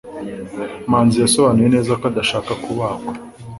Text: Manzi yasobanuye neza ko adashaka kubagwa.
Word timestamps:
Manzi 0.89 1.17
yasobanuye 1.23 1.67
neza 1.75 1.91
ko 1.99 2.03
adashaka 2.11 2.51
kubagwa. 2.63 3.11